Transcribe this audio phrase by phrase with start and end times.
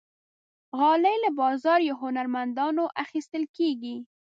[0.77, 3.95] غالۍ له بازار یا هنرمندانو اخیستل کېږي.